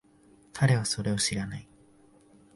[0.53, 1.67] 彼はそれを知らない。